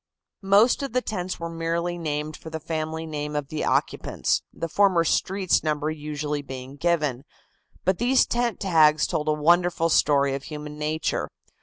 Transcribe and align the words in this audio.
Most 0.41 0.81
of 0.81 0.93
the 0.93 1.01
tents 1.03 1.39
were 1.39 1.47
merely 1.47 1.95
named 1.95 2.35
for 2.35 2.49
the 2.49 2.59
family 2.59 3.05
name 3.05 3.35
of 3.35 3.49
the 3.49 3.63
occupants, 3.63 4.41
the 4.51 4.67
former 4.67 5.03
streets 5.03 5.61
number 5.63 5.91
usually 5.91 6.41
being 6.41 6.75
given. 6.75 7.23
But 7.85 7.99
these 7.99 8.25
tent 8.25 8.59
tags 8.59 9.05
told 9.05 9.27
a 9.27 9.33
wonderful 9.33 9.89
story 9.89 10.33
of 10.33 10.45
human 10.45 10.79
nature. 10.79 11.29